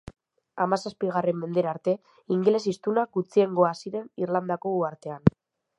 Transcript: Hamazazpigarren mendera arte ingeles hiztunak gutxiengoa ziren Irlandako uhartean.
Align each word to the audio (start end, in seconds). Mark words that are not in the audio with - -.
Hamazazpigarren 0.63 1.37
mendera 1.41 1.73
arte 1.75 1.93
ingeles 2.37 2.63
hiztunak 2.73 3.15
gutxiengoa 3.19 3.73
ziren 3.85 4.13
Irlandako 4.27 4.77
uhartean. 4.81 5.35